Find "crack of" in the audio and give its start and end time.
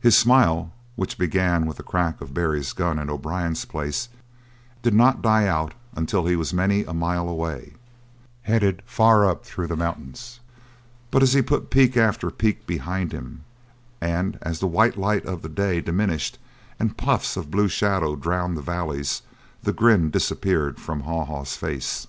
1.82-2.32